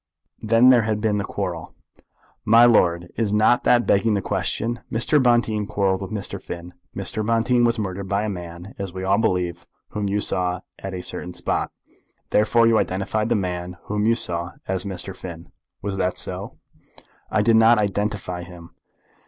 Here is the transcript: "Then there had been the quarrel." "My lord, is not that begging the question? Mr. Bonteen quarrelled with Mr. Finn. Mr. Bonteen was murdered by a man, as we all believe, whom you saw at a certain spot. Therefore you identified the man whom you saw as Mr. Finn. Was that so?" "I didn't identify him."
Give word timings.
"Then 0.41 0.69
there 0.69 0.81
had 0.81 0.99
been 0.99 1.19
the 1.19 1.23
quarrel." 1.23 1.75
"My 2.43 2.65
lord, 2.65 3.09
is 3.17 3.31
not 3.35 3.63
that 3.65 3.85
begging 3.85 4.15
the 4.15 4.21
question? 4.23 4.79
Mr. 4.91 5.21
Bonteen 5.21 5.67
quarrelled 5.67 6.01
with 6.01 6.09
Mr. 6.09 6.41
Finn. 6.41 6.73
Mr. 6.95 7.23
Bonteen 7.23 7.65
was 7.65 7.77
murdered 7.77 8.07
by 8.09 8.23
a 8.23 8.27
man, 8.27 8.73
as 8.79 8.91
we 8.93 9.03
all 9.03 9.19
believe, 9.19 9.67
whom 9.89 10.09
you 10.09 10.19
saw 10.19 10.61
at 10.79 10.95
a 10.95 11.03
certain 11.03 11.35
spot. 11.35 11.71
Therefore 12.31 12.65
you 12.65 12.79
identified 12.79 13.29
the 13.29 13.35
man 13.35 13.77
whom 13.83 14.07
you 14.07 14.15
saw 14.15 14.53
as 14.67 14.85
Mr. 14.85 15.15
Finn. 15.15 15.51
Was 15.83 15.97
that 15.97 16.17
so?" 16.17 16.57
"I 17.29 17.43
didn't 17.43 17.61
identify 17.61 18.41
him." 18.41 18.71